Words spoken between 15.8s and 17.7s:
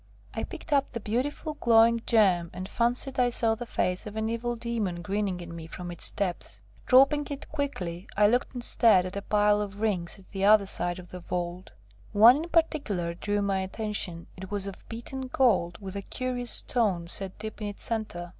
a curious stone set deep in